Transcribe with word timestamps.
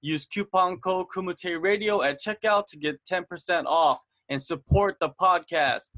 Use 0.00 0.26
coupon 0.26 0.78
code 0.78 1.08
Kumite 1.08 1.60
Radio 1.60 2.02
at 2.02 2.20
checkout 2.20 2.66
to 2.68 2.76
get 2.76 3.04
10% 3.04 3.64
off 3.66 3.98
and 4.28 4.40
support 4.40 4.96
the 5.00 5.10
podcast. 5.10 5.90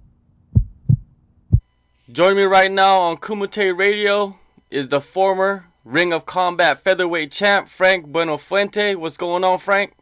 Join 2.11 2.37
me 2.37 2.45
right 2.45 2.71
now 2.71 2.99
on 2.99 3.19
Kumite 3.19 3.77
Radio 3.77 4.39
is 4.71 4.89
the 4.89 5.03
former 5.03 5.67
Ring 5.85 6.15
of 6.15 6.25
Combat 6.25 6.79
featherweight 6.79 7.31
champ, 7.31 7.69
Frank 7.69 8.07
Buenafuente. 8.07 8.97
What's 8.97 9.19
going 9.19 9.45
on, 9.45 9.59
Frank? 9.59 9.93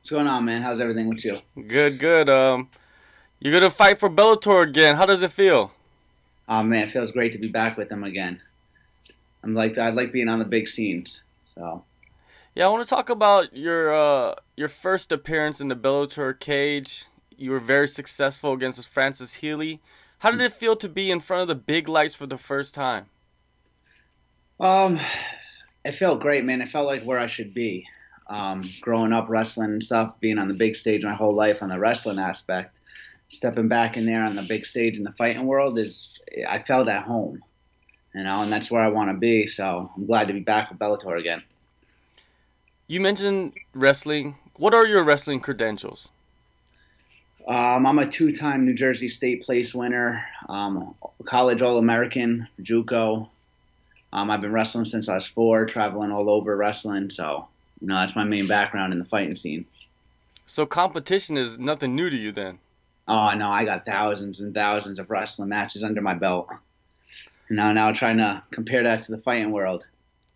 What's 0.00 0.10
going 0.10 0.28
on, 0.28 0.44
man? 0.44 0.62
How's 0.62 0.80
everything 0.80 1.08
with 1.08 1.24
you? 1.24 1.38
Good, 1.66 1.98
good. 1.98 2.30
Um, 2.30 2.70
you're 3.40 3.52
gonna 3.52 3.70
fight 3.70 3.98
for 3.98 4.08
Bellator 4.08 4.62
again. 4.62 4.94
How 4.94 5.06
does 5.06 5.22
it 5.22 5.32
feel? 5.32 5.72
Oh 6.48 6.62
man, 6.62 6.84
it 6.84 6.90
feels 6.92 7.10
great 7.10 7.32
to 7.32 7.38
be 7.38 7.48
back 7.48 7.76
with 7.76 7.88
them 7.88 8.04
again. 8.04 8.40
I'm 9.42 9.54
like 9.54 9.76
I 9.76 9.90
like 9.90 10.12
being 10.12 10.28
on 10.28 10.38
the 10.38 10.44
big 10.44 10.68
scenes. 10.68 11.22
So. 11.56 11.82
Yeah, 12.54 12.66
I 12.66 12.68
want 12.68 12.86
to 12.86 12.94
talk 12.94 13.10
about 13.10 13.56
your 13.56 13.92
uh, 13.92 14.36
your 14.56 14.68
first 14.68 15.10
appearance 15.10 15.60
in 15.60 15.66
the 15.66 15.74
Bellator 15.74 16.38
cage. 16.38 17.06
You 17.36 17.50
were 17.50 17.58
very 17.58 17.88
successful 17.88 18.52
against 18.52 18.88
Francis 18.88 19.34
Healy. 19.34 19.80
How 20.20 20.30
did 20.30 20.40
it 20.40 20.52
feel 20.52 20.76
to 20.76 20.88
be 20.88 21.10
in 21.10 21.18
front 21.18 21.42
of 21.42 21.48
the 21.48 21.56
big 21.56 21.88
lights 21.88 22.14
for 22.14 22.26
the 22.26 22.38
first 22.38 22.72
time? 22.72 23.06
Um, 24.60 25.00
it 25.84 25.96
felt 25.96 26.20
great, 26.20 26.44
man. 26.44 26.60
It 26.60 26.68
felt 26.68 26.86
like 26.86 27.02
where 27.02 27.18
I 27.18 27.26
should 27.26 27.54
be. 27.54 27.88
Um, 28.28 28.70
growing 28.80 29.12
up 29.12 29.28
wrestling 29.28 29.72
and 29.72 29.84
stuff, 29.84 30.14
being 30.20 30.38
on 30.38 30.46
the 30.46 30.54
big 30.54 30.76
stage 30.76 31.02
my 31.02 31.12
whole 31.12 31.34
life 31.34 31.60
on 31.60 31.70
the 31.70 31.78
wrestling 31.80 32.20
aspect, 32.20 32.78
stepping 33.30 33.66
back 33.66 33.96
in 33.96 34.06
there 34.06 34.22
on 34.22 34.36
the 34.36 34.42
big 34.42 34.64
stage 34.64 34.96
in 34.96 35.02
the 35.02 35.12
fighting 35.18 35.44
world 35.44 35.76
is 35.76 36.20
I 36.48 36.62
felt 36.62 36.88
at 36.88 37.02
home, 37.02 37.42
you 38.14 38.22
know, 38.22 38.42
and 38.42 38.52
that's 38.52 38.70
where 38.70 38.80
I 38.80 38.88
want 38.88 39.10
to 39.10 39.18
be. 39.18 39.48
So 39.48 39.90
I'm 39.96 40.06
glad 40.06 40.28
to 40.28 40.34
be 40.34 40.40
back 40.40 40.70
with 40.70 40.78
Bellator 40.78 41.18
again. 41.18 41.42
You 42.86 43.00
mentioned 43.00 43.54
wrestling. 43.72 44.36
What 44.56 44.74
are 44.74 44.86
your 44.86 45.04
wrestling 45.04 45.40
credentials? 45.40 46.08
Um, 47.48 47.86
I'm 47.86 47.98
a 47.98 48.10
two-time 48.10 48.66
New 48.66 48.74
Jersey 48.74 49.08
State 49.08 49.42
Place 49.42 49.74
winner, 49.74 50.24
um, 50.48 50.94
college 51.24 51.62
All-American, 51.62 52.46
JUCO. 52.60 53.28
Um, 54.12 54.30
I've 54.30 54.40
been 54.40 54.52
wrestling 54.52 54.84
since 54.84 55.08
I 55.08 55.14
was 55.14 55.26
four, 55.26 55.64
traveling 55.66 56.12
all 56.12 56.28
over 56.28 56.56
wrestling. 56.56 57.10
So, 57.10 57.48
you 57.80 57.88
know, 57.88 57.96
that's 57.96 58.14
my 58.14 58.24
main 58.24 58.46
background 58.46 58.92
in 58.92 58.98
the 58.98 59.04
fighting 59.06 59.36
scene. 59.36 59.64
So 60.46 60.66
competition 60.66 61.38
is 61.38 61.58
nothing 61.58 61.94
new 61.94 62.10
to 62.10 62.16
you 62.16 62.32
then? 62.32 62.58
Oh 63.08 63.32
no, 63.32 63.48
I 63.48 63.64
got 63.64 63.86
thousands 63.86 64.40
and 64.40 64.54
thousands 64.54 64.98
of 64.98 65.10
wrestling 65.10 65.48
matches 65.48 65.82
under 65.82 66.00
my 66.00 66.14
belt. 66.14 66.48
Now, 67.50 67.72
now 67.72 67.92
trying 67.92 68.18
to 68.18 68.42
compare 68.50 68.82
that 68.82 69.04
to 69.06 69.10
the 69.10 69.18
fighting 69.18 69.52
world. 69.52 69.84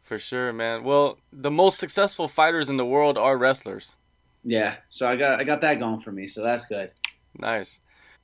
For 0.08 0.18
sure, 0.18 0.54
man. 0.54 0.84
Well, 0.84 1.18
the 1.34 1.50
most 1.50 1.76
successful 1.76 2.28
fighters 2.28 2.70
in 2.70 2.78
the 2.78 2.86
world 2.86 3.18
are 3.18 3.36
wrestlers. 3.36 3.94
Yeah, 4.42 4.76
so 4.88 5.06
I 5.06 5.16
got 5.16 5.38
I 5.38 5.44
got 5.44 5.60
that 5.60 5.78
going 5.78 6.00
for 6.00 6.10
me, 6.10 6.28
so 6.28 6.42
that's 6.42 6.64
good. 6.64 6.92
Nice. 7.38 7.78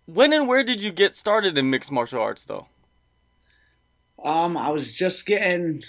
When 0.06 0.32
and 0.32 0.48
where 0.48 0.64
did 0.64 0.82
you 0.82 0.92
get 0.92 1.14
started 1.14 1.58
in 1.58 1.68
mixed 1.68 1.92
martial 1.92 2.22
arts, 2.22 2.46
though? 2.46 2.68
Um, 4.24 4.56
I 4.56 4.70
was 4.70 4.90
just 4.90 5.26
getting. 5.26 5.82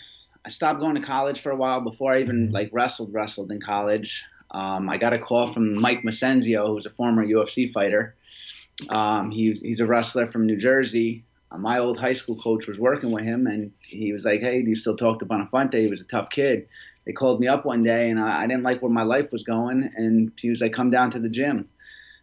I 0.44 0.50
stopped 0.50 0.82
going 0.82 0.96
to 0.96 1.02
college 1.02 1.40
for 1.40 1.52
a 1.52 1.56
while 1.56 1.80
before 1.80 2.14
I 2.14 2.20
even 2.20 2.52
like 2.52 2.72
wrestled 2.74 3.14
wrestled 3.14 3.50
in 3.50 3.62
college. 3.62 4.22
Um, 4.52 4.90
I 4.90 4.98
got 4.98 5.14
a 5.14 5.18
call 5.18 5.54
from 5.54 5.80
Mike 5.80 6.02
Massenzio, 6.04 6.68
who's 6.68 6.86
a 6.86 6.90
former 6.90 7.26
UFC 7.26 7.72
fighter, 7.72 8.16
um, 8.90 9.32
he, 9.32 9.54
he's 9.54 9.80
a 9.80 9.86
wrestler 9.86 10.32
from 10.32 10.46
New 10.46 10.58
Jersey. 10.58 11.24
Uh, 11.52 11.58
my 11.58 11.80
old 11.80 11.98
high 11.98 12.14
school 12.14 12.36
coach 12.42 12.68
was 12.68 12.80
working 12.80 13.12
with 13.12 13.24
him, 13.24 13.48
and 13.48 13.72
he 13.82 14.14
was 14.14 14.24
like, 14.24 14.42
"Hey, 14.42 14.62
do 14.64 14.70
you 14.70 14.76
still 14.76 14.98
talk 14.98 15.20
to 15.20 15.26
Buenafuente?" 15.26 15.80
He 15.80 15.88
was 15.88 16.02
a 16.02 16.06
tough 16.06 16.30
kid. 16.30 16.68
They 17.06 17.14
called 17.14 17.40
me 17.40 17.48
up 17.48 17.66
one 17.66 17.84
day, 17.84 18.10
and 18.10 18.20
I, 18.20 18.44
I 18.44 18.48
didn't 18.48 18.64
like 18.64 18.82
where 18.82 18.92
my 18.92 19.04
life 19.04 19.32
was 19.32 19.44
going, 19.44 19.92
and 19.96 20.32
he 20.38 20.50
was 20.50 20.62
like, 20.62 20.74
"Come 20.74 20.90
down 20.90 21.12
to 21.12 21.20
the 21.20 21.30
gym." 21.30 21.70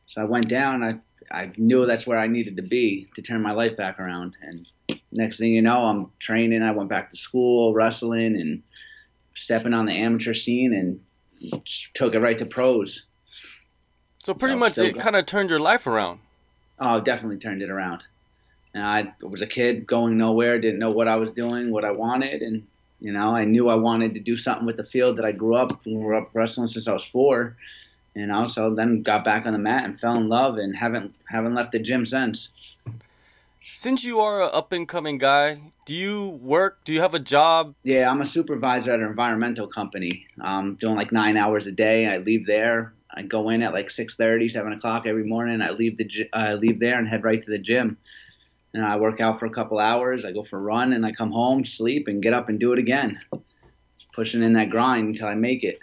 So 0.06 0.20
I 0.20 0.24
went 0.24 0.48
down. 0.48 0.82
I 0.82 0.98
I 1.30 1.52
knew 1.56 1.86
that's 1.86 2.06
where 2.06 2.18
I 2.18 2.26
needed 2.26 2.56
to 2.56 2.62
be 2.62 3.08
to 3.16 3.22
turn 3.22 3.42
my 3.42 3.52
life 3.52 3.76
back 3.76 3.98
around. 3.98 4.36
And 4.42 4.68
next 5.10 5.38
thing 5.38 5.52
you 5.52 5.62
know, 5.62 5.84
I'm 5.86 6.10
training. 6.18 6.62
I 6.62 6.72
went 6.72 6.90
back 6.90 7.10
to 7.10 7.16
school, 7.16 7.72
wrestling, 7.72 8.36
and 8.36 8.62
stepping 9.34 9.72
on 9.72 9.86
the 9.86 9.92
amateur 9.92 10.34
scene, 10.34 10.74
and 10.74 11.62
took 11.94 12.14
it 12.14 12.20
right 12.20 12.38
to 12.38 12.46
pros. 12.46 13.06
So 14.22 14.34
pretty 14.34 14.54
so 14.54 14.58
much, 14.58 14.78
it 14.78 14.98
kind 14.98 15.16
of 15.16 15.26
turned 15.26 15.50
your 15.50 15.58
life 15.60 15.86
around. 15.86 16.20
Oh, 16.78 17.00
definitely 17.00 17.38
turned 17.38 17.62
it 17.62 17.70
around. 17.70 18.04
And 18.74 18.84
I 18.84 19.14
was 19.20 19.42
a 19.42 19.46
kid 19.46 19.86
going 19.86 20.16
nowhere, 20.16 20.58
didn't 20.58 20.78
know 20.78 20.90
what 20.90 21.08
I 21.08 21.16
was 21.16 21.32
doing, 21.32 21.70
what 21.70 21.84
I 21.84 21.90
wanted, 21.90 22.42
and 22.42 22.66
you 23.00 23.12
know, 23.12 23.34
I 23.34 23.44
knew 23.44 23.68
I 23.68 23.74
wanted 23.74 24.14
to 24.14 24.20
do 24.20 24.38
something 24.38 24.64
with 24.64 24.76
the 24.76 24.84
field 24.84 25.18
that 25.18 25.24
I 25.24 25.32
grew 25.32 25.56
up 25.56 25.82
grew 25.82 26.16
up 26.16 26.30
wrestling 26.34 26.68
since 26.68 26.86
I 26.86 26.92
was 26.92 27.04
four. 27.04 27.56
And 28.14 28.30
also 28.30 28.74
then 28.74 29.02
got 29.02 29.24
back 29.24 29.46
on 29.46 29.54
the 29.54 29.58
mat 29.58 29.84
and 29.84 29.98
fell 29.98 30.16
in 30.16 30.28
love 30.28 30.58
and 30.58 30.76
haven't 30.76 31.14
haven't 31.28 31.54
left 31.54 31.72
the 31.72 31.80
gym 31.80 32.06
since. 32.06 32.50
Since 33.68 34.04
you 34.04 34.20
are 34.20 34.42
an 34.42 34.50
up 34.52 34.72
and 34.72 34.86
coming 34.86 35.18
guy, 35.18 35.60
do 35.86 35.94
you 35.94 36.28
work? 36.28 36.84
Do 36.84 36.92
you 36.92 37.00
have 37.00 37.14
a 37.14 37.18
job? 37.18 37.74
Yeah, 37.82 38.10
I'm 38.10 38.20
a 38.20 38.26
supervisor 38.26 38.92
at 38.92 39.00
an 39.00 39.06
environmental 39.06 39.66
company. 39.66 40.26
I'm 40.40 40.74
doing 40.74 40.94
like 40.94 41.10
nine 41.10 41.36
hours 41.36 41.66
a 41.66 41.72
day. 41.72 42.06
I 42.06 42.18
leave 42.18 42.46
there, 42.46 42.92
I 43.14 43.22
go 43.22 43.50
in 43.50 43.62
at 43.62 43.72
like 43.72 43.88
6:30, 43.88 44.50
7 44.50 44.72
o'clock 44.72 45.06
every 45.06 45.24
morning. 45.24 45.60
I 45.60 45.70
leave 45.70 45.96
the 45.96 46.28
I 46.32 46.54
leave 46.54 46.80
there 46.80 46.98
and 46.98 47.08
head 47.08 47.24
right 47.24 47.42
to 47.42 47.50
the 47.50 47.58
gym. 47.58 47.98
And 48.74 48.84
I 48.84 48.96
work 48.96 49.20
out 49.20 49.38
for 49.38 49.46
a 49.46 49.50
couple 49.50 49.78
hours. 49.78 50.24
I 50.24 50.32
go 50.32 50.44
for 50.44 50.58
a 50.58 50.62
run 50.62 50.92
and 50.92 51.04
I 51.04 51.12
come 51.12 51.30
home, 51.30 51.64
sleep, 51.64 52.08
and 52.08 52.22
get 52.22 52.32
up 52.32 52.48
and 52.48 52.58
do 52.58 52.72
it 52.72 52.78
again. 52.78 53.20
Pushing 54.14 54.42
in 54.42 54.54
that 54.54 54.70
grind 54.70 55.08
until 55.08 55.28
I 55.28 55.34
make 55.34 55.62
it. 55.64 55.78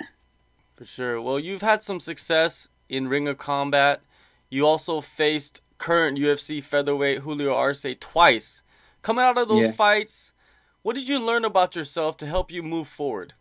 For 0.76 0.86
sure. 0.86 1.22
Well, 1.22 1.40
you've 1.40 1.62
had 1.62 1.84
some 1.84 2.00
success 2.00 2.68
in 2.88 3.08
Ring 3.08 3.28
of 3.28 3.38
Combat. 3.38 4.02
You 4.50 4.66
also 4.66 5.02
faced 5.02 5.62
current 5.78 6.18
UFC 6.18 6.64
featherweight 6.64 7.20
Julio 7.20 7.54
Arce 7.54 7.86
twice. 8.00 8.62
Coming 9.02 9.24
out 9.24 9.38
of 9.38 9.48
those 9.48 9.68
yeah. 9.68 9.72
fights, 9.72 10.34
what 10.82 10.96
did 10.96 11.08
you 11.08 11.20
learn 11.20 11.46
about 11.46 11.76
yourself 11.76 12.18
to 12.18 12.26
help 12.26 12.52
you 12.52 12.64
move 12.64 12.88
forward? 12.88 13.34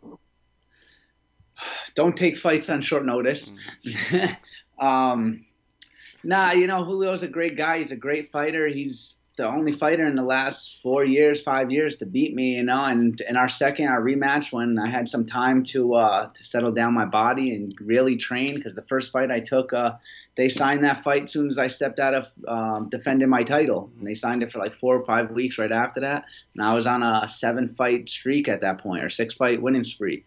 don't 1.95 2.17
take 2.17 2.39
fights 2.39 2.69
on 2.69 2.81
short 2.81 3.05
notice. 3.05 3.51
Mm-hmm. 3.87 4.85
um, 4.85 5.45
nah, 6.23 6.53
you 6.53 6.67
know 6.67 6.85
Julio's 6.85 7.23
a 7.23 7.29
great 7.29 7.57
guy. 7.57 7.79
He's 7.79 7.93
a 7.93 7.97
great 7.97 8.31
fighter. 8.31 8.69
He's 8.69 9.17
the 9.39 9.47
only 9.47 9.73
fighter 9.73 10.07
in 10.07 10.17
the 10.17 10.23
last 10.23 10.83
four 10.83 11.05
years, 11.05 11.41
five 11.43 11.71
years 11.71 11.97
to 11.99 12.07
beat 12.07 12.35
me. 12.35 12.57
You 12.57 12.65
know, 12.65 12.85
and 12.85 13.19
in 13.23 13.39
our 13.39 13.49
second, 13.49 13.89
our 13.89 14.03
rematch, 14.03 14.53
when 14.53 14.79
I 14.79 14.91
had 14.91 15.09
some 15.09 15.25
time 15.25 15.65
to 15.73 15.95
uh, 15.95 16.29
to 16.29 16.45
settle 16.45 16.73
down 16.73 16.93
my 16.93 17.07
body 17.07 17.55
and 17.55 17.75
really 17.81 18.17
train, 18.17 18.55
because 18.55 18.75
the 18.75 18.83
first 18.83 19.11
fight 19.11 19.31
I 19.31 19.41
took, 19.41 19.73
uh, 19.73 19.93
they 20.37 20.49
signed 20.49 20.85
that 20.85 21.03
fight 21.03 21.25
as 21.25 21.33
soon 21.33 21.49
as 21.51 21.57
I 21.57 21.69
stepped 21.69 21.99
out 21.99 22.15
of 22.15 22.27
um, 22.47 22.91
defending 22.91 23.31
my 23.31 23.43
title, 23.43 23.91
and 23.97 24.07
they 24.07 24.15
signed 24.15 24.43
it 24.43 24.53
for 24.53 24.59
like 24.59 24.79
four 24.79 24.97
or 24.97 25.07
five 25.07 25.31
weeks 25.31 25.57
right 25.57 25.73
after 25.73 26.01
that. 26.01 26.25
And 26.55 26.63
I 26.63 26.75
was 26.75 26.87
on 26.87 27.03
a 27.03 27.29
seven 27.29 27.75
fight 27.75 28.11
streak 28.11 28.49
at 28.49 28.61
that 28.61 28.79
point, 28.79 29.03
or 29.03 29.09
six 29.09 29.35
fight 29.35 29.63
winning 29.63 29.85
spree. 29.85 30.25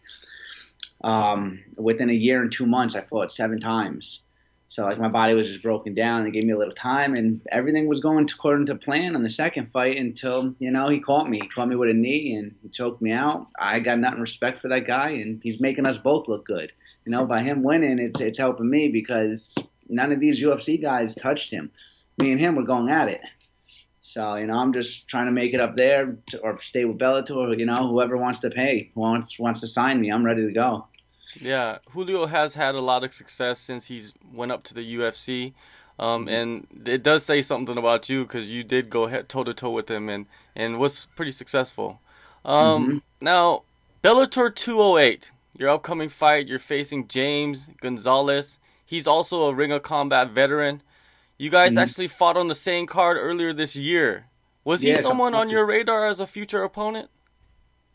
Um, 1.03 1.63
within 1.77 2.09
a 2.09 2.13
year 2.13 2.41
and 2.41 2.51
two 2.51 2.65
months, 2.65 2.95
I 2.95 3.01
fought 3.01 3.33
seven 3.33 3.59
times. 3.59 4.21
So 4.71 4.85
like 4.85 4.97
my 4.97 5.09
body 5.09 5.33
was 5.33 5.49
just 5.49 5.61
broken 5.61 5.95
down. 5.95 6.23
They 6.23 6.31
gave 6.31 6.45
me 6.45 6.53
a 6.53 6.57
little 6.57 6.73
time, 6.73 7.13
and 7.13 7.41
everything 7.51 7.89
was 7.89 7.99
going 7.99 8.29
according 8.31 8.67
to 8.67 8.75
plan 8.75 9.17
on 9.17 9.21
the 9.21 9.29
second 9.29 9.69
fight 9.73 9.97
until 9.97 10.55
you 10.59 10.71
know 10.71 10.87
he 10.87 11.01
caught 11.01 11.27
me, 11.27 11.41
he 11.41 11.49
caught 11.49 11.67
me 11.67 11.75
with 11.75 11.89
a 11.89 11.93
knee, 11.93 12.35
and 12.35 12.55
he 12.63 12.69
choked 12.69 13.01
me 13.01 13.11
out. 13.11 13.47
I 13.59 13.81
got 13.81 13.99
nothing 13.99 14.21
respect 14.21 14.61
for 14.61 14.69
that 14.69 14.87
guy, 14.87 15.09
and 15.09 15.41
he's 15.43 15.59
making 15.59 15.85
us 15.85 15.97
both 15.97 16.29
look 16.29 16.45
good. 16.45 16.71
You 17.03 17.11
know, 17.11 17.25
by 17.25 17.43
him 17.43 17.63
winning, 17.63 17.99
it's 17.99 18.21
it's 18.21 18.37
helping 18.37 18.69
me 18.69 18.87
because 18.87 19.53
none 19.89 20.13
of 20.13 20.21
these 20.21 20.41
UFC 20.41 20.81
guys 20.81 21.15
touched 21.15 21.51
him. 21.51 21.69
Me 22.17 22.31
and 22.31 22.39
him 22.39 22.55
were 22.55 22.63
going 22.63 22.89
at 22.89 23.09
it. 23.09 23.19
So 24.03 24.35
you 24.35 24.47
know, 24.47 24.57
I'm 24.57 24.71
just 24.71 25.05
trying 25.09 25.25
to 25.25 25.33
make 25.33 25.53
it 25.53 25.59
up 25.59 25.75
there 25.75 26.17
to, 26.29 26.39
or 26.39 26.61
stay 26.61 26.85
with 26.85 26.97
Bellator. 26.97 27.59
You 27.59 27.65
know, 27.65 27.89
whoever 27.89 28.15
wants 28.15 28.39
to 28.39 28.49
pay, 28.49 28.91
wants 28.95 29.37
wants 29.37 29.59
to 29.59 29.67
sign 29.67 29.99
me, 29.99 30.13
I'm 30.13 30.25
ready 30.25 30.47
to 30.47 30.53
go. 30.53 30.87
Yeah, 31.39 31.77
Julio 31.91 32.25
has 32.25 32.55
had 32.55 32.75
a 32.75 32.81
lot 32.81 33.03
of 33.03 33.13
success 33.13 33.59
since 33.59 33.85
he's 33.85 34.13
went 34.33 34.51
up 34.51 34.63
to 34.63 34.73
the 34.73 34.95
UFC. 34.95 35.53
Um, 35.99 36.27
and 36.27 36.65
it 36.85 37.03
does 37.03 37.23
say 37.23 37.41
something 37.41 37.77
about 37.77 38.09
you 38.09 38.23
because 38.23 38.49
you 38.49 38.63
did 38.63 38.89
go 38.89 39.21
toe 39.23 39.43
to 39.43 39.53
toe 39.53 39.69
with 39.69 39.89
him 39.89 40.09
and, 40.09 40.25
and 40.55 40.79
was 40.79 41.07
pretty 41.15 41.31
successful. 41.31 41.99
Um, 42.43 42.87
mm-hmm. 42.87 42.97
Now, 43.21 43.63
Bellator 44.03 44.53
208, 44.53 45.31
your 45.57 45.69
upcoming 45.69 46.09
fight, 46.09 46.47
you're 46.47 46.59
facing 46.59 47.07
James 47.07 47.69
Gonzalez. 47.81 48.57
He's 48.83 49.05
also 49.05 49.43
a 49.43 49.53
Ring 49.53 49.71
of 49.71 49.83
Combat 49.83 50.31
veteran. 50.31 50.81
You 51.37 51.51
guys 51.51 51.71
mm-hmm. 51.71 51.79
actually 51.79 52.07
fought 52.07 52.35
on 52.35 52.47
the 52.47 52.55
same 52.55 52.87
card 52.87 53.17
earlier 53.17 53.53
this 53.53 53.75
year. 53.75 54.25
Was 54.63 54.83
yeah, 54.83 54.95
he 54.95 55.01
someone 55.01 55.33
on 55.33 55.49
your 55.49 55.65
radar 55.65 56.07
as 56.07 56.19
a 56.19 56.27
future 56.27 56.63
opponent? 56.63 57.09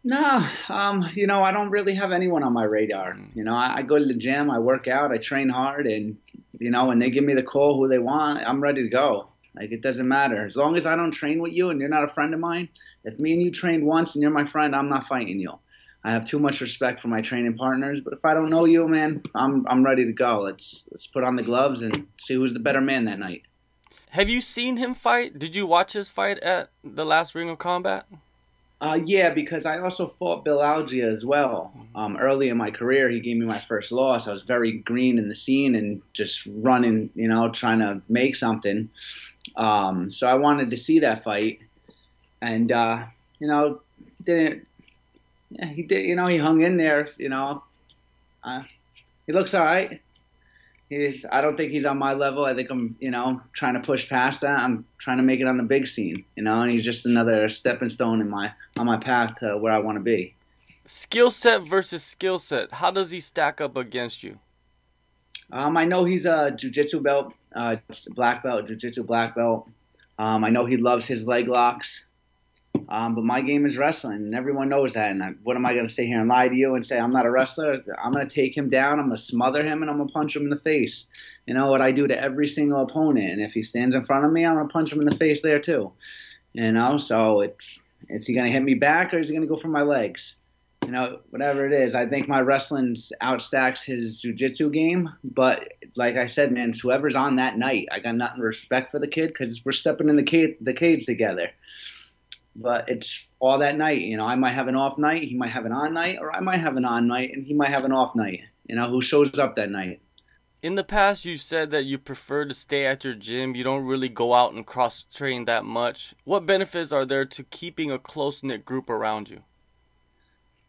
No, 0.09 0.49
um, 0.69 1.11
you 1.15 1.27
know, 1.27 1.43
I 1.43 1.51
don't 1.51 1.69
really 1.69 1.97
have 1.97 2.13
anyone 2.13 2.45
on 2.45 2.53
my 2.53 2.63
radar. 2.63 3.15
Mm. 3.15 3.35
You 3.35 3.43
know, 3.43 3.57
I, 3.57 3.79
I, 3.79 3.83
go 3.83 3.99
to 3.99 4.05
the 4.05 4.15
gym, 4.15 4.53
I 4.53 4.61
work 4.61 4.87
out, 4.87 5.11
I 5.11 5.19
train 5.19 5.49
hard, 5.49 5.89
and 5.89 6.17
you 6.61 6.71
know, 6.71 6.85
when 6.87 7.01
they 7.01 7.11
give 7.11 7.25
me 7.25 7.35
the 7.35 7.43
call 7.43 7.77
who 7.77 7.89
they 7.89 7.99
want, 7.99 8.39
I'm 8.47 8.63
ready 8.63 8.85
to 8.85 8.89
go. 8.89 9.31
Like 9.57 9.73
it 9.73 9.83
doesn't 9.83 10.07
matter 10.07 10.47
as 10.47 10.55
long 10.55 10.77
as 10.77 10.87
I 10.87 10.95
don't 10.95 11.11
train 11.11 11.41
with 11.41 11.55
you 11.55 11.71
and 11.71 11.81
you're 11.81 11.89
not 11.89 12.05
a 12.05 12.15
friend 12.15 12.33
of 12.35 12.39
mine. 12.39 12.69
If 13.03 13.19
me 13.19 13.33
and 13.33 13.43
you 13.43 13.51
trained 13.51 13.85
once 13.85 14.15
and 14.15 14.23
you're 14.23 14.31
my 14.31 14.47
friend, 14.47 14.77
I'm 14.77 14.89
not 14.89 15.09
fighting 15.09 15.41
you. 15.41 15.59
I 16.05 16.13
have 16.13 16.25
too 16.25 16.39
much 16.39 16.61
respect 16.61 17.01
for 17.01 17.09
my 17.09 17.21
training 17.21 17.57
partners, 17.57 18.01
but 18.01 18.13
if 18.13 18.25
I 18.25 18.33
don't 18.33 18.49
know 18.49 18.65
you, 18.65 18.87
man, 18.87 19.23
I'm 19.35 19.67
I'm 19.67 19.85
ready 19.85 20.05
to 20.05 20.13
go. 20.13 20.43
Let's 20.43 20.87
let's 20.93 21.09
put 21.09 21.25
on 21.25 21.35
the 21.35 21.43
gloves 21.43 21.83
and 21.83 22.07
see 22.21 22.35
who's 22.35 22.53
the 22.53 22.61
better 22.61 22.81
man 22.81 23.07
that 23.07 23.19
night. 23.19 23.43
Have 24.11 24.29
you 24.29 24.41
seen 24.41 24.77
him 24.77 24.95
fight? 24.95 25.37
Did 25.37 25.57
you 25.57 25.67
watch 25.67 25.95
his 25.95 26.09
fight 26.09 26.39
at 26.39 26.71
the 26.85 27.05
last 27.05 27.35
Ring 27.35 27.51
of 27.51 27.59
Combat? 27.59 28.07
Uh, 28.79 28.99
yeah, 29.07 29.33
because 29.33 29.65
I 29.65 29.79
also 29.79 30.15
fought 30.19 30.45
Bill 30.45 30.59
Algeo 30.59 31.13
as 31.13 31.25
well. 31.25 31.73
Mm-hmm. 31.75 31.97
Um, 31.97 32.17
early 32.19 32.51
in 32.51 32.59
my 32.59 32.71
career, 32.71 33.09
he 33.09 33.21
gave 33.21 33.39
me 33.39 33.47
my 33.47 33.59
first 33.59 33.91
loss. 33.91 34.29
I 34.29 34.33
was 34.33 34.43
very 34.43 34.73
green 34.73 35.19
in 35.19 35.29
the 35.29 35.35
scene 35.35 35.75
and 35.75 36.03
just 36.13 36.47
running, 36.47 37.09
you 37.15 37.29
know, 37.29 37.51
trying 37.51 37.79
to 37.79 38.03
make 38.11 38.37
something. 38.37 38.91
Um, 39.57 40.11
so 40.11 40.27
I 40.27 40.35
wanted 40.35 40.71
to 40.71 40.77
see 40.77 40.99
that 41.01 41.25
fight, 41.25 41.61
and 42.43 42.71
uh, 42.71 43.05
you 43.39 43.49
know, 43.49 43.81
didn't. 44.25 44.67
Yeah, 45.51 45.67
he 45.67 45.83
did. 45.83 46.05
You 46.05 46.17
know, 46.17 46.27
he 46.27 46.37
hung 46.37 46.61
in 46.61 46.77
there. 46.77 47.09
You 47.17 47.31
know, 47.31 47.63
uh, 48.45 48.63
he 49.27 49.33
looks 49.33 49.55
all 49.55 49.65
right 49.65 50.03
he's 50.89 51.25
I 51.31 51.41
don't 51.41 51.57
think 51.57 51.73
he's 51.73 51.85
on 51.85 51.99
my 51.99 52.15
level. 52.15 52.45
I 52.45 52.55
think 52.55 52.71
I'm, 52.71 52.97
you 53.01 53.11
know, 53.11 53.41
trying 53.53 53.75
to 53.75 53.81
push 53.81 54.09
past 54.09 54.41
that. 54.43 54.59
I'm 54.59 54.85
trying 54.99 55.19
to 55.19 55.23
make 55.23 55.41
it 55.41 55.47
on 55.47 55.57
the 55.57 55.63
big 55.63 55.87
scene, 55.87 56.25
you 56.37 56.43
know, 56.43 56.63
and 56.63 56.71
he's 56.71 56.85
just 56.85 57.07
another 57.07 57.49
stepping 57.49 57.91
stone 57.91 58.21
in 58.21 58.31
my 58.31 58.53
on 58.77 58.87
my 58.87 58.99
path 58.99 59.37
to 59.41 59.57
where 59.59 59.73
I 59.73 59.79
want 59.79 59.97
to 59.97 60.03
be. 60.03 60.35
Skill 60.85 61.31
set 61.31 61.63
versus 61.63 62.05
skill 62.05 62.39
set. 62.39 62.73
How 62.75 62.91
does 62.91 63.11
he 63.11 63.21
stack 63.21 63.61
up 63.61 63.77
against 63.77 64.23
you? 64.23 64.39
Um, 65.53 65.77
I 65.77 65.85
know 65.85 66.05
he's 66.05 66.27
a 66.27 66.53
jiu-jitsu 66.57 67.01
belt, 67.01 67.33
uh, 67.55 67.77
black 68.09 68.43
belt, 68.43 68.67
jiu-jitsu 68.67 69.05
black 69.05 69.35
belt. 69.35 69.69
Um, 70.19 70.45
I 70.45 70.51
know 70.51 70.65
he 70.65 70.77
loves 70.77 71.07
his 71.07 71.25
leg 71.25 71.47
locks. 71.47 72.05
Um, 72.89 73.15
but 73.15 73.25
my 73.25 73.41
game 73.41 73.67
is 73.67 73.77
wrestling, 73.77 74.17
and 74.17 74.35
everyone 74.35 74.69
knows 74.69 74.93
that. 74.93 75.11
And 75.11 75.23
I, 75.23 75.31
what 75.43 75.57
am 75.57 75.67
I 75.67 75.75
going 75.75 75.87
to 75.87 75.93
sit 75.93 76.07
here 76.07 76.21
and 76.21 76.29
lie 76.29 76.49
to 76.49 76.57
you 76.57 76.75
and 76.75 76.87
say 76.87 76.99
I'm 76.99 77.13
not 77.13 77.27
a 77.27 77.31
wrestler? 77.31 77.75
I'm 78.03 78.13
going 78.13 78.29
to 78.29 78.35
take 78.35 78.57
him 78.57 78.71
down. 78.71 78.99
I'm 78.99 79.07
going 79.07 79.17
to 79.17 79.23
smother 79.23 79.65
him, 79.65 79.83
and 79.83 79.91
I'm 79.91 79.97
going 79.97 80.09
to 80.09 80.15
punch 80.15 80.37
him 80.37 80.45
in 80.45 80.51
the 80.51 80.61
face. 80.61 81.07
You 81.47 81.55
know 81.55 81.71
what 81.71 81.81
I 81.81 81.93
do 81.93 82.07
to 82.07 82.21
every 82.21 82.49
single 82.49 82.83
opponent. 82.83 83.33
And 83.33 83.41
if 83.41 83.53
he 83.53 83.63
stands 83.63 83.95
in 83.95 84.05
front 84.05 84.25
of 84.25 84.33
me, 84.33 84.45
I'm 84.45 84.55
going 84.55 84.67
to 84.67 84.73
punch 84.73 84.93
him 84.93 85.01
in 85.01 85.07
the 85.07 85.17
face 85.17 85.43
there 85.43 85.61
too. 85.61 85.93
You 86.53 86.73
know, 86.73 86.99
so 86.99 87.41
it, 87.41 87.57
is 88.09 88.27
he 88.27 88.35
going 88.35 88.47
to 88.47 88.53
hit 88.53 88.63
me 88.63 88.75
back 88.75 89.13
or 89.13 89.19
is 89.19 89.29
he 89.29 89.35
going 89.35 89.47
to 89.47 89.53
go 89.53 89.61
for 89.61 89.69
my 89.69 89.83
legs? 89.83 90.37
You 90.85 90.93
know, 90.93 91.19
whatever 91.31 91.67
it 91.67 91.73
is, 91.73 91.95
I 91.95 92.07
think 92.07 92.29
my 92.29 92.41
wrestling 92.41 92.97
outstacks 93.21 93.85
his 93.85 94.21
jiu-jitsu 94.21 94.71
game. 94.71 95.11
But 95.25 95.73
like 95.97 96.17
I 96.17 96.29
said, 96.29 96.53
man, 96.53 96.73
whoever's 96.73 97.17
on 97.17 97.37
that 97.37 97.59
night, 97.59 97.89
I 97.91 97.99
got 97.99 98.15
nothing 98.15 98.41
respect 98.41 98.93
for 98.93 99.01
the 99.01 99.09
kid 99.09 99.29
because 99.29 99.65
we're 99.65 99.73
stepping 99.73 100.09
in 100.09 100.17
the 100.17 100.23
cage, 100.23 100.57
the 100.61 100.75
cage 100.75 101.07
together 101.07 101.51
but 102.57 102.89
it's 102.89 103.25
all 103.39 103.59
that 103.59 103.77
night. 103.77 104.01
You 104.01 104.17
know, 104.17 104.27
I 104.27 104.35
might 104.35 104.55
have 104.55 104.69
an 104.69 104.77
off 104.77 104.99
night, 104.99 105.25
he 105.25 105.37
might 105.37 105.53
have 105.53 105.67
an 105.67 105.73
on 105.73 105.95
night, 105.95 106.19
or 106.21 106.35
I 106.35 106.41
might 106.41 106.59
have 106.59 106.77
an 106.77 106.85
on 106.85 107.07
night 107.07 107.31
and 107.33 107.47
he 107.47 107.55
might 107.55 107.71
have 107.71 107.85
an 107.85 107.93
off 107.93 108.15
night. 108.15 108.41
You 108.67 108.77
know, 108.77 108.91
who 108.91 109.03
shows 109.03 109.39
up 109.39 109.57
that 109.57 109.71
night? 109.71 110.01
In 110.63 110.75
the 110.75 110.85
past, 110.85 111.25
you 111.25 111.37
said 111.37 111.71
that 111.71 111.85
you 111.85 111.99
prefer 111.99 112.45
to 112.47 112.55
stay 112.55 112.87
at 112.87 113.05
your 113.05 113.15
gym. 113.15 113.55
You 113.55 113.63
don't 113.63 113.85
really 113.85 114.09
go 114.09 114.35
out 114.35 114.53
and 114.53 114.67
cross 114.67 115.03
train 115.03 115.45
that 115.45 115.65
much. 115.65 116.15
What 116.25 116.47
benefits 116.47 116.91
are 116.91 117.05
there 117.05 117.25
to 117.27 117.45
keeping 117.45 117.93
a 117.93 117.99
close 117.99 118.43
knit 118.43 118.65
group 118.65 118.91
around 118.91 119.29
you? 119.29 119.45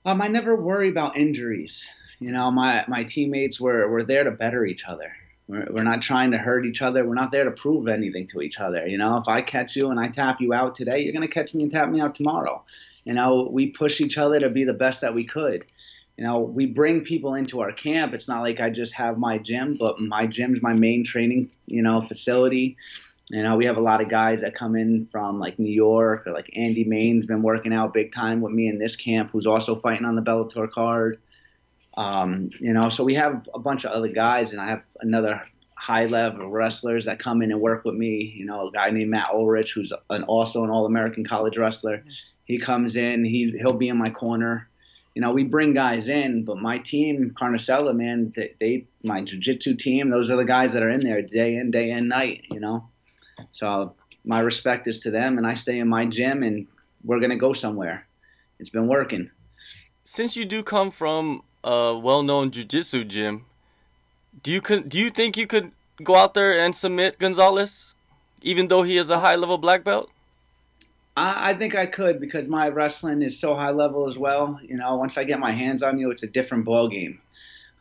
Um, 0.06 0.22
I 0.22 0.28
never 0.28 0.56
worry 0.56 0.90
about 0.90 1.18
injuries. 1.18 1.88
You 2.20 2.32
know, 2.32 2.52
my 2.52 2.84
my 2.88 3.04
teammates 3.04 3.60
were 3.60 3.88
were 3.88 4.04
there 4.04 4.24
to 4.24 4.32
better 4.32 4.66
each 4.66 4.86
other. 4.86 5.12
We're, 5.48 5.68
we're 5.70 5.84
not 5.84 6.02
trying 6.02 6.32
to 6.32 6.38
hurt 6.38 6.66
each 6.66 6.82
other. 6.82 7.06
We're 7.06 7.16
not 7.16 7.32
there 7.32 7.46
to 7.46 7.52
prove 7.52 7.88
anything 7.88 8.28
to 8.28 8.42
each 8.42 8.60
other. 8.60 8.88
You 8.88 8.98
know, 8.98 9.18
if 9.18 9.28
I 9.28 9.42
catch 9.42 9.76
you 9.76 9.90
and 9.90 10.00
I 10.00 10.10
tap 10.10 10.42
you 10.42 10.54
out 10.54 10.76
today, 10.76 11.00
you're 11.00 11.14
going 11.14 11.28
to 11.28 11.34
catch 11.34 11.54
me 11.54 11.64
and 11.64 11.72
tap 11.72 11.90
me 11.90 12.02
out 12.02 12.16
tomorrow. 12.16 12.64
You 13.06 13.14
know, 13.14 13.48
we 13.50 13.68
push 13.68 14.02
each 14.02 14.18
other 14.18 14.40
to 14.40 14.50
be 14.50 14.66
the 14.66 14.74
best 14.74 15.02
that 15.02 15.14
we 15.14 15.24
could. 15.24 15.66
You 16.18 16.26
know, 16.26 16.40
we 16.40 16.66
bring 16.66 17.02
people 17.02 17.36
into 17.36 17.62
our 17.62 17.72
camp. 17.72 18.14
It's 18.14 18.28
not 18.28 18.42
like 18.42 18.60
I 18.60 18.70
just 18.70 18.94
have 18.96 19.18
my 19.18 19.38
gym, 19.38 19.78
but 19.80 20.00
my 20.00 20.26
gym's 20.26 20.62
my 20.62 20.74
main 20.74 21.06
training, 21.06 21.52
you 21.68 21.84
know, 21.84 22.02
facility. 22.08 22.76
You 23.30 23.44
know, 23.44 23.56
we 23.56 23.66
have 23.66 23.78
a 23.78 23.82
lot 23.82 24.02
of 24.02 24.10
guys 24.10 24.42
that 24.42 24.56
come 24.56 24.76
in 24.76 25.08
from 25.12 25.40
like 25.40 25.60
New 25.60 25.72
York 25.72 26.26
or 26.26 26.34
like 26.34 26.50
Andy 26.56 26.86
Main's 26.86 27.28
been 27.28 27.44
working 27.44 27.74
out 27.74 27.94
big 27.94 28.14
time 28.14 28.42
with 28.42 28.52
me 28.52 28.68
in 28.68 28.80
this 28.80 28.96
camp, 28.96 29.30
who's 29.32 29.46
also 29.46 29.76
fighting 29.76 30.06
on 30.06 30.16
the 30.16 30.22
Bellator 30.22 30.70
card. 30.72 31.20
Um, 31.98 32.52
you 32.60 32.74
know, 32.74 32.90
so 32.90 33.04
we 33.04 33.16
have 33.16 33.50
a 33.54 33.60
bunch 33.60 33.84
of 33.84 33.92
other 33.92 34.08
guys, 34.08 34.52
and 34.52 34.62
I 34.62 34.70
have 34.70 34.84
another 35.02 35.42
high 35.74 36.06
level 36.06 36.48
wrestlers 36.48 37.06
that 37.06 37.20
come 37.20 37.42
in 37.42 37.52
and 37.52 37.60
work 37.60 37.86
with 37.86 37.96
me. 37.96 38.34
You 38.38 38.46
know, 38.46 38.68
a 38.68 38.72
guy 38.72 38.92
named 38.92 39.10
Matt 39.10 39.30
Ulrich, 39.34 39.74
who's 39.74 39.92
an 40.12 40.24
also 40.24 40.64
an 40.64 40.70
All 40.70 40.86
American 40.86 41.26
college 41.26 41.58
wrestler. 41.58 42.04
He 42.46 42.60
comes 42.60 42.96
in, 42.96 43.26
he 43.26 43.52
he'll 43.60 43.74
be 43.74 43.90
in 43.90 43.98
my 43.98 44.12
corner. 44.12 44.70
You 45.16 45.22
know, 45.22 45.32
we 45.32 45.44
bring 45.44 45.74
guys 45.74 46.08
in, 46.08 46.44
but 46.46 46.58
my 46.60 46.78
team, 46.78 47.34
Carnicella, 47.36 47.96
man, 47.96 48.32
they, 48.36 48.54
they 48.60 48.86
my 49.04 49.24
jiu-jitsu 49.24 49.76
team, 49.78 50.12
those 50.12 50.30
are 50.30 50.38
the 50.38 50.46
guys 50.46 50.74
that 50.74 50.84
are 50.84 50.92
in 50.92 51.00
there 51.00 51.24
day 51.24 51.56
in, 51.56 51.72
day 51.72 51.90
in, 51.90 52.08
night. 52.08 52.44
You 52.52 52.60
know, 52.60 52.88
so 53.52 53.96
my 54.24 54.40
respect 54.42 54.88
is 54.88 55.00
to 55.02 55.12
them, 55.12 55.40
and 55.40 55.48
I 55.48 55.56
stay 55.56 55.80
in 55.80 55.88
my 55.88 56.06
gym, 56.06 56.44
and 56.44 56.68
we're 57.04 57.20
gonna 57.20 57.38
go 57.38 57.54
somewhere. 57.54 58.06
It's 58.60 58.70
been 58.70 58.88
working. 58.88 59.32
Since 60.04 60.38
you 60.38 60.46
do 60.46 60.62
come 60.62 60.92
from 60.92 61.42
a 61.64 61.98
well-known 61.98 62.52
jiu-jitsu 62.52 63.06
gym, 63.06 63.46
do 64.44 64.52
you 64.52 64.62
do 64.62 65.00
you 65.00 65.10
think 65.10 65.38
you 65.38 65.48
could 65.48 65.72
go 66.04 66.16
out 66.16 66.34
there 66.34 66.58
and 66.58 66.76
submit 66.76 67.20
Gonzalez, 67.20 67.96
even 68.42 68.68
though 68.68 68.84
he 68.84 68.98
is 68.98 69.10
a 69.10 69.20
high-level 69.20 69.58
black 69.58 69.84
belt? 69.84 70.10
I, 71.18 71.52
I 71.52 71.54
think 71.56 71.76
I 71.76 71.88
could 71.88 72.20
because 72.20 72.48
my 72.48 72.70
wrestling 72.70 73.22
is 73.24 73.40
so 73.40 73.56
high 73.56 73.72
level 73.72 74.08
as 74.08 74.18
well. 74.18 74.60
You 74.64 74.78
know, 74.78 74.96
once 74.96 75.18
I 75.18 75.24
get 75.24 75.40
my 75.40 75.52
hands 75.52 75.82
on 75.82 76.00
you, 76.00 76.12
it's 76.12 76.24
a 76.24 76.28
different 76.28 76.66
ball 76.66 76.88
game. 76.88 77.20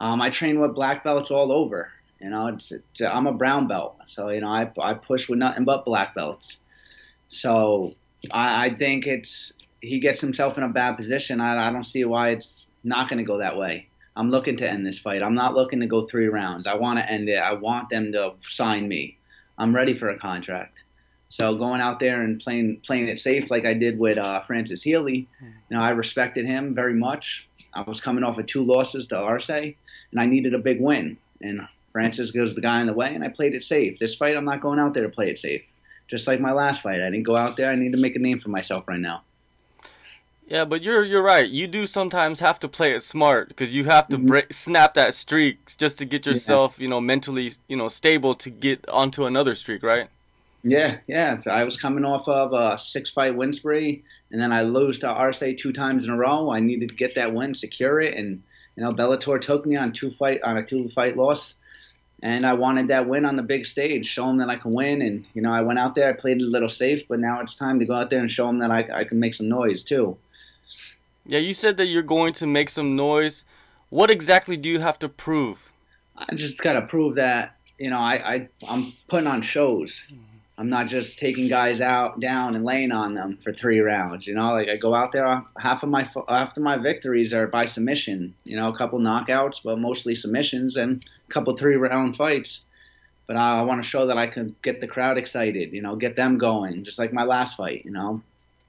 Um, 0.00 0.20
I 0.20 0.30
train 0.30 0.60
with 0.60 0.74
black 0.74 1.04
belts 1.04 1.30
all 1.30 1.52
over. 1.52 1.90
You 2.20 2.30
know, 2.30 2.46
it's, 2.48 2.72
it's, 2.72 2.84
I'm 3.00 3.26
a 3.26 3.32
brown 3.32 3.68
belt, 3.68 3.96
so 4.06 4.30
you 4.30 4.40
know 4.40 4.48
I 4.48 4.70
I 4.80 4.94
push 4.94 5.28
with 5.28 5.38
nothing 5.38 5.64
but 5.64 5.84
black 5.84 6.14
belts. 6.14 6.56
So 7.28 7.94
I, 8.30 8.66
I 8.66 8.74
think 8.74 9.06
it's 9.06 9.52
he 9.82 10.00
gets 10.00 10.20
himself 10.20 10.56
in 10.56 10.64
a 10.64 10.68
bad 10.68 10.96
position. 10.96 11.40
I, 11.40 11.68
I 11.68 11.70
don't 11.70 11.84
see 11.84 12.04
why 12.04 12.30
it's 12.30 12.66
not 12.86 13.08
going 13.08 13.18
to 13.18 13.24
go 13.24 13.38
that 13.38 13.56
way. 13.56 13.88
I'm 14.16 14.30
looking 14.30 14.56
to 14.58 14.68
end 14.68 14.86
this 14.86 14.98
fight. 14.98 15.22
I'm 15.22 15.34
not 15.34 15.54
looking 15.54 15.80
to 15.80 15.86
go 15.86 16.06
three 16.06 16.28
rounds. 16.28 16.66
I 16.66 16.74
want 16.74 16.98
to 16.98 17.10
end 17.10 17.28
it. 17.28 17.36
I 17.36 17.52
want 17.52 17.90
them 17.90 18.12
to 18.12 18.32
sign 18.48 18.88
me. 18.88 19.18
I'm 19.58 19.74
ready 19.74 19.98
for 19.98 20.08
a 20.08 20.18
contract. 20.18 20.78
So 21.28 21.56
going 21.56 21.80
out 21.80 22.00
there 22.00 22.22
and 22.22 22.40
playing 22.40 22.80
playing 22.86 23.08
it 23.08 23.20
safe 23.20 23.50
like 23.50 23.66
I 23.66 23.74
did 23.74 23.98
with 23.98 24.16
uh, 24.16 24.42
Francis 24.42 24.82
Healy, 24.82 25.28
you 25.42 25.76
know, 25.76 25.82
I 25.82 25.90
respected 25.90 26.46
him 26.46 26.74
very 26.74 26.94
much. 26.94 27.46
I 27.74 27.82
was 27.82 28.00
coming 28.00 28.24
off 28.24 28.38
of 28.38 28.46
two 28.46 28.64
losses 28.64 29.08
to 29.08 29.16
Arce, 29.16 29.50
and 29.50 29.74
I 30.18 30.26
needed 30.26 30.54
a 30.54 30.58
big 30.58 30.80
win. 30.80 31.18
And 31.42 31.60
Francis 31.92 32.30
goes 32.30 32.54
the 32.54 32.60
guy 32.60 32.80
in 32.80 32.86
the 32.86 32.92
way, 32.92 33.14
and 33.14 33.24
I 33.24 33.28
played 33.28 33.54
it 33.54 33.64
safe. 33.64 33.98
This 33.98 34.14
fight, 34.14 34.36
I'm 34.36 34.44
not 34.44 34.62
going 34.62 34.78
out 34.78 34.94
there 34.94 35.02
to 35.02 35.08
play 35.08 35.28
it 35.30 35.40
safe. 35.40 35.62
Just 36.08 36.26
like 36.26 36.40
my 36.40 36.52
last 36.52 36.82
fight, 36.82 37.00
I 37.00 37.10
didn't 37.10 37.24
go 37.24 37.36
out 37.36 37.56
there. 37.56 37.70
I 37.70 37.74
need 37.74 37.92
to 37.92 37.98
make 37.98 38.16
a 38.16 38.20
name 38.20 38.38
for 38.40 38.48
myself 38.48 38.86
right 38.86 39.00
now. 39.00 39.22
Yeah, 40.46 40.64
but 40.64 40.82
you're 40.82 41.04
you're 41.04 41.22
right. 41.22 41.48
You 41.48 41.66
do 41.66 41.86
sometimes 41.86 42.38
have 42.38 42.60
to 42.60 42.68
play 42.68 42.94
it 42.94 43.02
smart 43.02 43.48
because 43.48 43.74
you 43.74 43.84
have 43.84 44.06
to 44.08 44.16
mm-hmm. 44.16 44.26
break, 44.26 44.52
snap 44.52 44.94
that 44.94 45.12
streak 45.12 45.76
just 45.76 45.98
to 45.98 46.04
get 46.04 46.24
yourself, 46.24 46.76
yeah. 46.78 46.84
you 46.84 46.88
know, 46.88 47.00
mentally, 47.00 47.52
you 47.66 47.76
know, 47.76 47.88
stable 47.88 48.34
to 48.36 48.50
get 48.50 48.88
onto 48.88 49.26
another 49.26 49.56
streak, 49.56 49.82
right? 49.82 50.08
Yeah, 50.62 50.98
yeah. 51.08 51.40
I 51.50 51.64
was 51.64 51.76
coming 51.76 52.04
off 52.04 52.28
of 52.28 52.52
a 52.52 52.78
six 52.78 53.10
fight 53.10 53.36
win 53.36 53.52
spree, 53.52 54.04
and 54.30 54.40
then 54.40 54.52
I 54.52 54.62
lose 54.62 55.00
to 55.00 55.08
Arce 55.08 55.42
two 55.58 55.72
times 55.72 56.04
in 56.04 56.10
a 56.10 56.16
row. 56.16 56.50
I 56.50 56.60
needed 56.60 56.90
to 56.90 56.94
get 56.94 57.16
that 57.16 57.34
win, 57.34 57.54
secure 57.54 58.00
it, 58.00 58.16
and 58.16 58.42
you 58.76 58.84
know, 58.84 58.92
Bellator 58.92 59.40
took 59.40 59.66
me 59.66 59.74
on 59.74 59.92
two 59.92 60.12
fight 60.12 60.42
on 60.42 60.56
a 60.56 60.64
two 60.64 60.88
fight 60.90 61.16
loss, 61.16 61.54
and 62.22 62.46
I 62.46 62.52
wanted 62.52 62.88
that 62.88 63.08
win 63.08 63.24
on 63.24 63.34
the 63.34 63.42
big 63.42 63.66
stage, 63.66 64.06
show 64.06 64.26
them 64.28 64.38
that 64.38 64.48
I 64.48 64.56
can 64.56 64.72
win. 64.72 65.02
And 65.02 65.24
you 65.34 65.42
know, 65.42 65.52
I 65.52 65.62
went 65.62 65.80
out 65.80 65.96
there, 65.96 66.08
I 66.08 66.12
played 66.12 66.40
it 66.40 66.44
a 66.44 66.50
little 66.50 66.70
safe, 66.70 67.02
but 67.08 67.18
now 67.18 67.40
it's 67.40 67.56
time 67.56 67.80
to 67.80 67.84
go 67.84 67.94
out 67.94 68.10
there 68.10 68.20
and 68.20 68.30
show 68.30 68.46
them 68.46 68.58
that 68.60 68.70
I, 68.70 68.88
I 68.92 69.04
can 69.04 69.18
make 69.18 69.34
some 69.34 69.48
noise 69.48 69.82
too. 69.82 70.16
Yeah, 71.26 71.38
you 71.38 71.54
said 71.54 71.76
that 71.78 71.86
you're 71.86 72.02
going 72.02 72.32
to 72.34 72.46
make 72.46 72.70
some 72.70 72.94
noise. 72.94 73.44
What 73.90 74.10
exactly 74.10 74.56
do 74.56 74.68
you 74.68 74.80
have 74.80 74.98
to 75.00 75.08
prove? 75.08 75.72
I 76.16 76.34
just 76.34 76.60
got 76.60 76.74
to 76.74 76.82
prove 76.82 77.16
that 77.16 77.56
you 77.78 77.90
know 77.90 77.98
I, 77.98 78.34
I 78.34 78.48
I'm 78.66 78.92
putting 79.08 79.26
on 79.26 79.42
shows. 79.42 80.04
Mm-hmm. 80.06 80.22
I'm 80.58 80.70
not 80.70 80.86
just 80.86 81.18
taking 81.18 81.48
guys 81.48 81.82
out 81.82 82.18
down 82.18 82.54
and 82.54 82.64
laying 82.64 82.90
on 82.90 83.14
them 83.14 83.38
for 83.44 83.52
three 83.52 83.80
rounds. 83.80 84.26
You 84.26 84.34
know, 84.34 84.52
like 84.52 84.68
I 84.68 84.76
go 84.76 84.94
out 84.94 85.12
there. 85.12 85.44
Half 85.58 85.82
of 85.82 85.90
my 85.90 86.08
after 86.28 86.60
my 86.60 86.76
victories 86.76 87.34
are 87.34 87.46
by 87.46 87.66
submission. 87.66 88.34
You 88.44 88.56
know, 88.56 88.68
a 88.68 88.76
couple 88.76 88.98
knockouts, 88.98 89.60
but 89.62 89.78
mostly 89.78 90.14
submissions. 90.14 90.76
And 90.76 91.04
a 91.28 91.32
couple 91.32 91.56
three 91.56 91.76
round 91.76 92.16
fights. 92.16 92.60
But 93.26 93.36
I 93.36 93.60
want 93.62 93.82
to 93.82 93.88
show 93.88 94.06
that 94.06 94.16
I 94.16 94.28
can 94.28 94.54
get 94.62 94.80
the 94.80 94.86
crowd 94.86 95.18
excited, 95.18 95.72
you 95.72 95.82
know, 95.82 95.96
get 95.96 96.14
them 96.14 96.38
going, 96.38 96.84
just 96.84 96.98
like 96.98 97.12
my 97.12 97.24
last 97.24 97.56
fight, 97.56 97.84
you 97.84 97.90
know. 97.90 98.22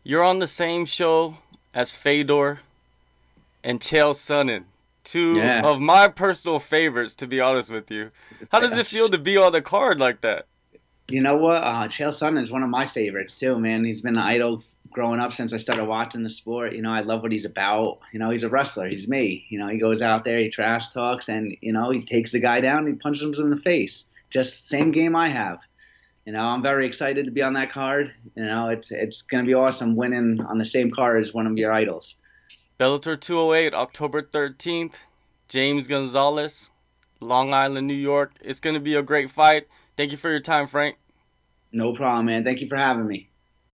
You're 0.03 0.23
on 0.23 0.39
the 0.39 0.47
same 0.47 0.85
show 0.85 1.37
as 1.73 1.93
Fedor 1.93 2.59
and 3.63 3.79
Chael 3.79 4.13
Sonnen, 4.13 4.63
two 5.03 5.35
yeah. 5.35 5.61
of 5.63 5.79
my 5.79 6.07
personal 6.07 6.59
favorites, 6.59 7.15
to 7.15 7.27
be 7.27 7.39
honest 7.39 7.69
with 7.69 7.89
you. 7.91 8.11
How 8.51 8.59
does 8.59 8.77
it 8.77 8.87
feel 8.87 9.09
to 9.09 9.17
be 9.17 9.37
on 9.37 9.51
the 9.51 9.61
card 9.61 9.99
like 9.99 10.21
that? 10.21 10.45
You 11.07 11.21
know 11.21 11.37
what? 11.37 11.63
Uh, 11.63 11.87
Chael 11.87 12.09
Sonnen 12.09 12.43
is 12.43 12.51
one 12.51 12.63
of 12.63 12.69
my 12.69 12.85
favorites 12.85 13.37
too, 13.37 13.57
man. 13.57 13.85
He's 13.85 14.01
been 14.01 14.15
an 14.17 14.23
idol 14.23 14.63
growing 14.91 15.19
up 15.19 15.33
since 15.33 15.53
I 15.53 15.57
started 15.57 15.85
watching 15.85 16.23
the 16.23 16.29
sport. 16.29 16.73
You 16.73 16.81
know, 16.81 16.91
I 16.91 17.01
love 17.01 17.21
what 17.21 17.31
he's 17.31 17.45
about. 17.45 17.99
You 18.11 18.19
know, 18.19 18.29
he's 18.29 18.43
a 18.43 18.49
wrestler. 18.49 18.87
He's 18.87 19.07
me. 19.07 19.45
You 19.49 19.59
know, 19.59 19.67
he 19.67 19.77
goes 19.77 20.01
out 20.01 20.25
there, 20.25 20.39
he 20.39 20.49
trash 20.49 20.89
talks, 20.89 21.29
and 21.29 21.55
you 21.61 21.71
know, 21.71 21.89
he 21.91 22.01
takes 22.01 22.31
the 22.31 22.39
guy 22.39 22.61
down, 22.61 22.87
he 22.87 22.93
punches 22.93 23.23
him 23.23 23.33
in 23.35 23.49
the 23.49 23.61
face. 23.61 24.05
Just 24.29 24.67
same 24.67 24.91
game 24.91 25.15
I 25.15 25.29
have. 25.29 25.59
You 26.27 26.33
know, 26.33 26.41
I'm 26.41 26.61
very 26.61 26.85
excited 26.85 27.23
to 27.23 27.31
be 27.31 27.41
on 27.41 27.53
that 27.53 27.71
card. 27.71 28.13
You 28.35 28.43
know, 28.43 28.67
it's 28.67 28.91
it's 28.91 29.21
gonna 29.21 29.45
be 29.45 29.53
awesome 29.53 29.95
winning 29.95 30.41
on 30.41 30.57
the 30.57 30.65
same 30.65 30.91
card 30.91 31.25
as 31.25 31.33
one 31.33 31.47
of 31.47 31.57
your 31.57 31.71
idols. 31.71 32.15
Bellator 32.77 33.17
208, 33.17 33.73
October 33.73 34.21
13th. 34.21 35.05
James 35.47 35.87
Gonzalez, 35.87 36.71
Long 37.21 37.53
Island, 37.53 37.87
New 37.87 37.93
York. 37.93 38.33
It's 38.41 38.59
gonna 38.59 38.81
be 38.81 38.95
a 38.95 39.01
great 39.01 39.31
fight. 39.31 39.67
Thank 39.95 40.11
you 40.11 40.17
for 40.17 40.29
your 40.29 40.41
time, 40.41 40.67
Frank. 40.67 40.97
No 41.71 41.93
problem, 41.93 42.25
man. 42.25 42.43
Thank 42.43 42.59
you 42.59 42.67
for 42.67 42.75
having 42.75 43.07
me. 43.07 43.29